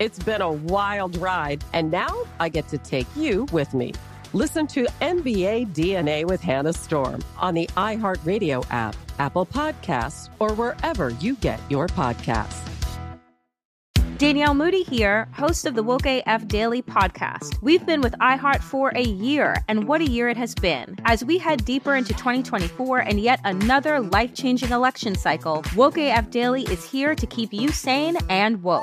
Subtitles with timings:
[0.00, 3.92] It's been a wild ride, and now I get to take you with me.
[4.32, 11.10] Listen to NBA DNA with Hannah Storm on the iHeartRadio app, Apple Podcasts, or wherever
[11.10, 12.60] you get your podcasts.
[14.18, 17.62] Danielle Moody here, host of the Woke AF Daily podcast.
[17.62, 20.98] We've been with iHeart for a year, and what a year it has been.
[21.04, 26.30] As we head deeper into 2024 and yet another life changing election cycle, Woke AF
[26.30, 28.82] Daily is here to keep you sane and woke.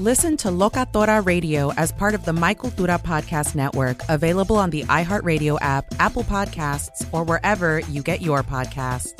[0.00, 4.82] Listen to Locatora Radio as part of the Michael Cultura Podcast Network, available on the
[4.84, 9.12] iHeartRadio app, Apple Podcasts, or wherever you get your podcasts.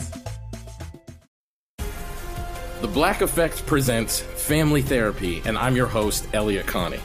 [2.80, 6.98] The Black Effect presents Family Therapy, and I'm your host, Elliott Connie.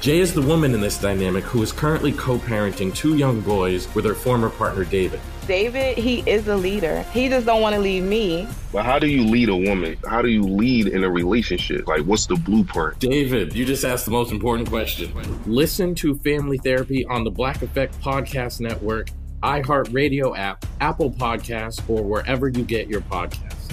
[0.00, 3.86] Jay is the woman in this dynamic who is currently co parenting two young boys
[3.94, 5.20] with her former partner, David.
[5.46, 7.02] David, he is a leader.
[7.12, 8.46] He just don't want to leave me.
[8.72, 9.96] But how do you lead a woman?
[10.08, 11.86] How do you lead in a relationship?
[11.86, 12.98] Like, what's the blueprint?
[13.00, 15.12] David, you just asked the most important question.
[15.46, 19.10] Listen to Family Therapy on the Black Effect Podcast Network,
[19.42, 23.72] iHeartRadio app, Apple Podcasts, or wherever you get your podcasts.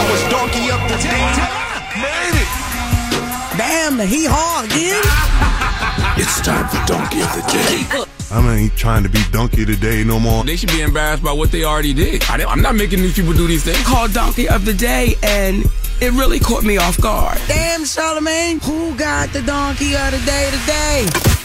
[0.00, 2.02] I was donkey up the day.
[2.02, 2.48] Made it.
[3.58, 5.02] Damn, the hee haw again.
[6.16, 7.37] it's time for Donkey of the Day.
[8.30, 10.44] I ain't trying to be donkey today no more.
[10.44, 12.22] They should be embarrassed by what they already did.
[12.24, 13.82] I am not making these people do these things.
[13.86, 15.64] Called Donkey of the Day, and
[16.00, 17.38] it really caught me off guard.
[17.48, 21.37] Damn, Charlemagne, who got the Donkey of the Day today?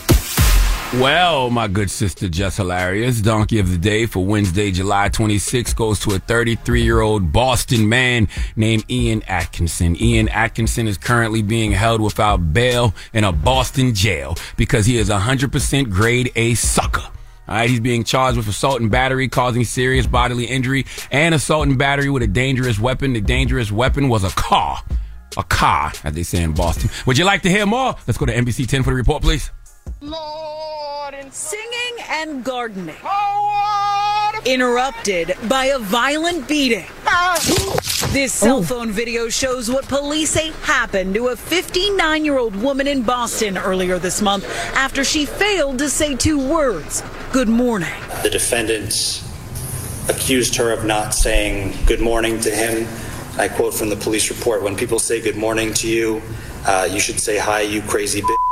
[1.00, 6.00] Well, my good sister Jess Hilarious, donkey of the day for Wednesday, July 26 goes
[6.02, 10.00] to a 33 year old Boston man named Ian Atkinson.
[10.00, 15.10] Ian Atkinson is currently being held without bail in a Boston jail because he is
[15.10, 17.02] a 100% grade A sucker.
[17.02, 17.12] All
[17.56, 21.76] right, he's being charged with assault and battery causing serious bodily injury and assault and
[21.76, 23.14] battery with a dangerous weapon.
[23.14, 24.80] The dangerous weapon was a car.
[25.38, 26.92] A car, as they say in Boston.
[27.08, 27.96] Would you like to hear more?
[28.06, 29.50] Let's go to NBC 10 for the report, please.
[30.02, 30.14] And
[31.32, 32.96] singing and gardening.
[34.46, 36.86] Interrupted by a violent beating.
[38.12, 38.64] This cell oh.
[38.64, 43.58] phone video shows what police say happened to a 59 year old woman in Boston
[43.58, 44.46] earlier this month
[44.76, 47.94] after she failed to say two words Good morning.
[48.22, 49.28] The defendants
[50.10, 52.88] accused her of not saying good morning to him.
[53.40, 56.22] I quote from the police report when people say good morning to you,
[56.68, 58.43] uh, you should say hi, you crazy bitch.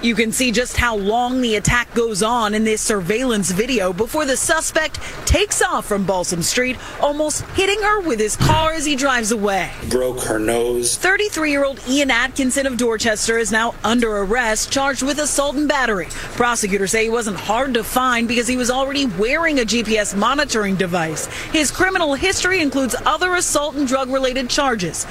[0.00, 4.24] You can see just how long the attack goes on in this surveillance video before
[4.24, 8.94] the suspect takes off from Balsam Street, almost hitting her with his car as he
[8.94, 9.72] drives away.
[9.90, 10.96] Broke her nose.
[10.96, 15.68] 33 year old Ian Atkinson of Dorchester is now under arrest, charged with assault and
[15.68, 16.06] battery.
[16.36, 20.76] Prosecutors say he wasn't hard to find because he was already wearing a GPS monitoring
[20.76, 21.26] device.
[21.50, 25.08] His criminal history includes other assault and drug related charges.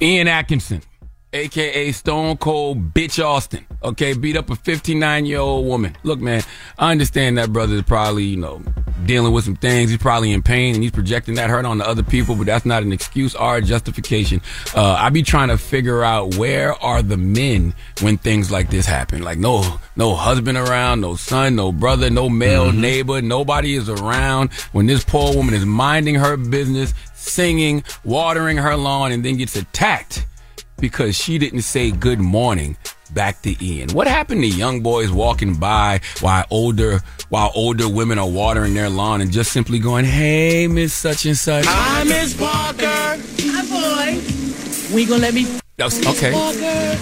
[0.00, 0.82] Ian Atkinson,
[1.34, 3.66] aka Stone Cold Bitch Austin.
[3.82, 5.94] Okay, beat up a 59 year old woman.
[6.04, 6.42] Look, man,
[6.78, 8.62] I understand that brother is probably, you know,
[9.04, 9.90] dealing with some things.
[9.90, 12.64] He's probably in pain and he's projecting that hurt on the other people, but that's
[12.64, 14.40] not an excuse or a justification.
[14.74, 18.86] Uh, I be trying to figure out where are the men when things like this
[18.86, 19.22] happen.
[19.22, 22.78] Like no, no husband around, no son, no brother, no male Mhm.
[22.78, 23.20] neighbor.
[23.20, 29.12] Nobody is around when this poor woman is minding her business, singing, watering her lawn,
[29.12, 30.24] and then gets attacked
[30.78, 32.76] because she didn't say good morning
[33.12, 33.90] back to Ian.
[33.90, 38.90] What happened to young boys walking by while older while older women are watering their
[38.90, 42.86] lawn and just simply going, "Hey, Miss Such and Such." Hi, Miss Parker.
[42.86, 44.94] Hi, boy.
[44.94, 45.46] We gonna let me.
[45.76, 46.32] That's- okay.
[46.32, 46.98] Parker.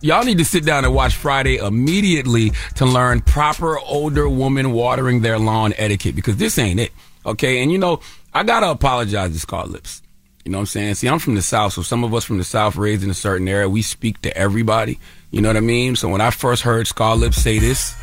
[0.00, 5.22] Y'all need to sit down and watch Friday immediately to learn proper older woman watering
[5.22, 6.92] their lawn etiquette because this ain't it.
[7.24, 7.62] Okay.
[7.62, 8.00] And you know,
[8.34, 10.02] I gotta apologize to Scar Lips.
[10.44, 10.94] You know what I'm saying?
[10.96, 13.14] See, I'm from the South, so some of us from the South raised in a
[13.14, 14.98] certain area, we speak to everybody.
[15.30, 15.94] You know what I mean?
[15.94, 17.94] So when I first heard Scar Lips say this,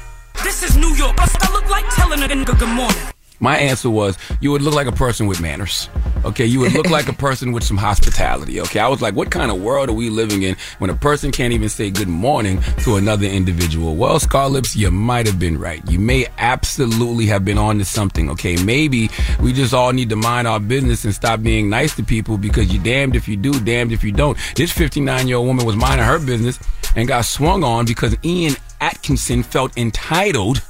[0.43, 1.15] This is New York.
[1.19, 3.13] I look like telling a nigga good morning.
[3.39, 5.89] My answer was you would look like a person with manners.
[6.25, 8.59] Okay, you would look like a person with some hospitality.
[8.61, 11.31] Okay, I was like, what kind of world are we living in when a person
[11.31, 13.95] can't even say good morning to another individual?
[13.95, 15.81] Well, Scarlips, you might have been right.
[15.89, 18.29] You may absolutely have been on to something.
[18.31, 19.09] Okay, maybe
[19.41, 22.73] we just all need to mind our business and stop being nice to people because
[22.73, 24.37] you're damned if you do, damned if you don't.
[24.55, 26.59] This 59 year old woman was minding her business
[26.95, 30.61] and got swung on because Ian Atkinson felt entitled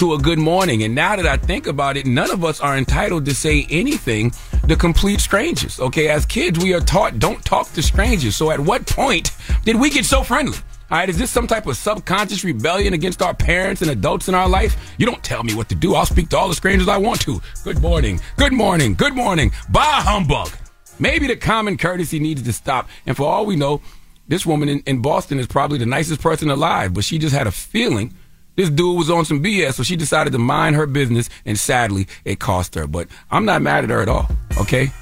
[0.00, 0.82] to a good morning.
[0.82, 4.32] And now that I think about it, none of us are entitled to say anything
[4.66, 5.78] to complete strangers.
[5.78, 8.34] Okay, as kids, we are taught don't talk to strangers.
[8.34, 9.32] So at what point
[9.66, 10.56] did we get so friendly?
[10.90, 14.34] All right, is this some type of subconscious rebellion against our parents and adults in
[14.34, 14.74] our life?
[14.96, 15.94] You don't tell me what to do.
[15.94, 17.42] I'll speak to all the strangers I want to.
[17.62, 19.52] Good morning, good morning, good morning.
[19.68, 20.48] Bah humbug.
[20.98, 22.88] Maybe the common courtesy needs to stop.
[23.04, 23.82] And for all we know,
[24.28, 27.46] this woman in, in Boston is probably the nicest person alive, but she just had
[27.46, 28.14] a feeling
[28.60, 32.06] this dude was on some BS, so she decided to mind her business, and sadly,
[32.26, 32.86] it cost her.
[32.86, 34.28] But I'm not mad at her at all,
[34.58, 34.92] okay?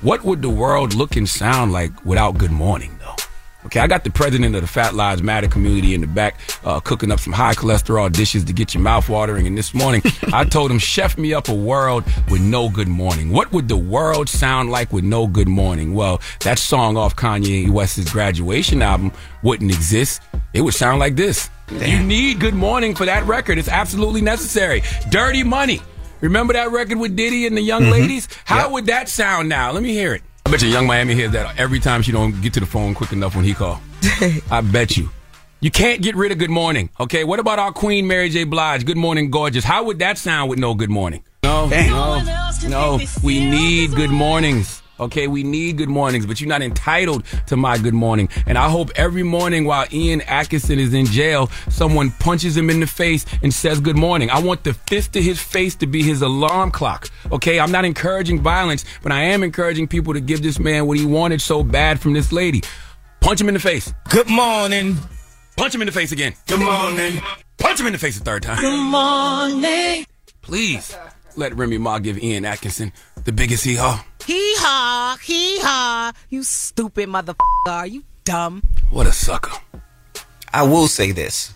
[0.00, 3.14] What would the world look and sound like without good morning, though?
[3.66, 6.80] Okay, I got the president of the Fat Lives Matter community in the back uh,
[6.80, 9.46] cooking up some high cholesterol dishes to get your mouth watering.
[9.46, 10.02] And this morning,
[10.32, 13.30] I told him, chef me up a world with no good morning.
[13.30, 15.94] What would the world sound like with no good morning?
[15.94, 19.12] Well, that song off Kanye West's graduation album
[19.44, 20.20] wouldn't exist.
[20.52, 21.48] It would sound like this.
[21.70, 23.58] You need good morning for that record.
[23.58, 24.82] It's absolutely necessary.
[25.10, 25.80] Dirty Money.
[26.20, 27.90] Remember that record with Diddy and the young Mhm.
[27.92, 28.28] ladies?
[28.44, 29.72] How would that sound now?
[29.72, 30.22] Let me hear it.
[30.46, 32.94] I bet you Yung Miami hears that every time she don't get to the phone
[32.94, 33.80] quick enough when he call.
[34.50, 35.10] I bet you.
[35.60, 36.90] You can't get rid of good morning.
[37.00, 38.44] Okay, what about our queen Mary J.
[38.44, 38.84] Blige?
[38.84, 39.64] Good morning, gorgeous.
[39.64, 41.22] How would that sound with no good morning?
[41.42, 42.22] No, no,
[42.68, 43.00] no.
[43.22, 44.82] We need good mornings.
[45.00, 48.28] Okay, we need good mornings, but you're not entitled to my good morning.
[48.46, 52.78] And I hope every morning while Ian Atkinson is in jail, someone punches him in
[52.78, 54.30] the face and says good morning.
[54.30, 57.08] I want the fist to his face to be his alarm clock.
[57.32, 60.96] Okay, I'm not encouraging violence, but I am encouraging people to give this man what
[60.96, 62.62] he wanted so bad from this lady.
[63.20, 63.92] Punch him in the face.
[64.10, 64.96] Good morning.
[65.56, 66.34] Punch him in the face again.
[66.46, 67.20] Good morning.
[67.58, 68.60] Punch him in the face a third time.
[68.60, 70.06] Good morning.
[70.42, 70.96] Please
[71.36, 72.92] let Remy Ma give Ian Atkinson
[73.24, 74.04] the biggest hee haw.
[74.26, 76.12] Hee haw, hee haw.
[76.30, 77.36] You stupid motherfucker.
[77.68, 78.62] Are you dumb?
[78.90, 79.52] What a sucker.
[80.52, 81.52] I will say this.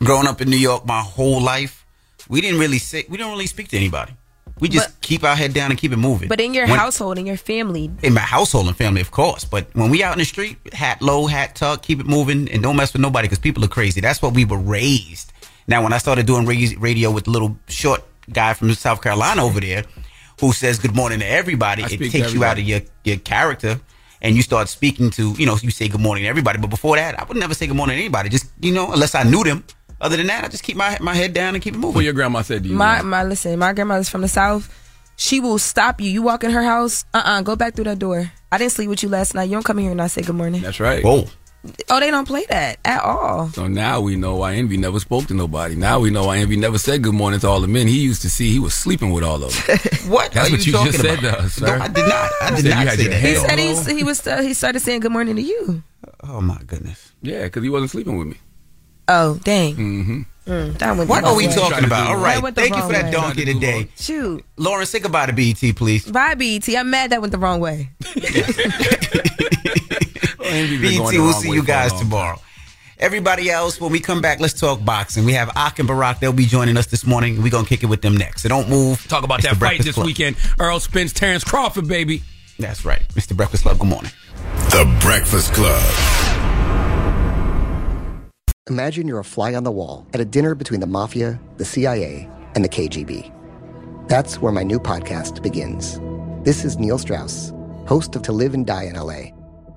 [0.00, 1.86] Growing up in New York my whole life,
[2.28, 4.12] we didn't really say we don't really speak to anybody.
[4.60, 6.28] We just keep our head down and keep it moving.
[6.28, 9.44] But in your When- household, in your family, in my household and family, of course.
[9.44, 12.62] But when we out in the street, hat low, hat tucked, keep it moving, and
[12.62, 14.00] don't mess with nobody because people are crazy.
[14.00, 15.32] That's what we were raised.
[15.66, 19.60] Now, when I started doing radio with the little short guy from South Carolina over
[19.60, 19.84] there,
[20.40, 23.18] who says good morning to everybody, I it takes to you out of your your
[23.18, 23.80] character.
[24.24, 26.56] And you start speaking to, you know, you say good morning to everybody.
[26.58, 28.28] But before that, I would never say good morning to anybody.
[28.28, 29.64] Just, you know, unless I knew them.
[30.00, 31.94] Other than that, I just keep my my head down and keep it moving.
[31.96, 32.74] What your grandma said to you?
[32.76, 34.68] my my listen, my grandmother's from the south.
[35.16, 36.08] She will stop you.
[36.10, 38.30] You walk in her house, uh uh go back through that door.
[38.50, 39.44] I didn't sleep with you last night.
[39.44, 40.62] You don't come in here and not say good morning.
[40.62, 41.04] That's right.
[41.04, 41.26] Whoa.
[41.90, 43.48] Oh, they don't play that at all.
[43.50, 45.76] So now we know why Envy never spoke to nobody.
[45.76, 48.22] Now we know why Envy never said good morning to all the men he used
[48.22, 48.50] to see.
[48.50, 49.78] He was sleeping with all of them.
[50.10, 50.32] what?
[50.32, 51.38] That's are what you you, just talking said about?
[51.38, 51.72] to us, No.
[51.74, 52.30] I did not.
[52.42, 53.20] I did not say that.
[53.20, 53.58] He said
[53.90, 55.84] he, he was uh, he started saying good morning to you.
[56.24, 57.12] Oh my goodness.
[57.22, 58.36] Yeah, because he wasn't sleeping with me.
[59.08, 59.76] Oh, dang.
[59.76, 60.22] Mm-hmm.
[60.50, 61.54] Mm, that went What are we way.
[61.54, 62.08] talking about?
[62.10, 62.42] All That right.
[62.42, 63.10] went the Thank you for that way.
[63.12, 63.88] donkey today.
[63.96, 64.44] Shoot.
[64.56, 66.10] Lauren, say goodbye to BET, please.
[66.10, 66.68] Bye, BET.
[66.76, 67.90] I'm mad that went the wrong way.
[70.52, 72.38] BET, we'll see you guys tomorrow.
[72.98, 75.24] Everybody else, when we come back, let's talk boxing.
[75.24, 76.20] We have Ak and Barack.
[76.20, 77.42] They'll be joining us this morning.
[77.42, 78.42] We're going to kick it with them next.
[78.42, 79.02] So don't move.
[79.08, 80.06] Talk about It's that fight this Club.
[80.06, 80.36] weekend.
[80.60, 82.22] Errol Spence, Terence Crawford, baby.
[82.60, 83.02] That's right.
[83.14, 83.36] Mr.
[83.36, 84.12] Breakfast Club, good morning.
[84.70, 85.82] The Breakfast Club.
[88.68, 92.28] Imagine you're a fly on the wall at a dinner between the mafia, the CIA,
[92.54, 93.32] and the KGB.
[94.08, 95.98] That's where my new podcast begins.
[96.44, 97.52] This is Neil Strauss,
[97.88, 99.32] host of To Live and Die in LA,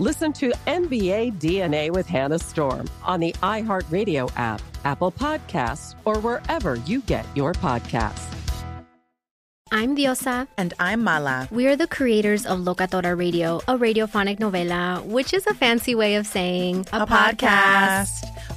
[0.00, 6.76] Listen to NBA DNA with Hannah Storm on the iHeartRadio app, Apple Podcasts, or wherever
[6.86, 8.34] you get your podcasts.
[9.70, 10.48] I'm Diosa.
[10.56, 11.48] And I'm Mala.
[11.50, 16.14] We are the creators of Locatora Radio, a radiophonic novela, which is a fancy way
[16.14, 18.24] of saying A podcast.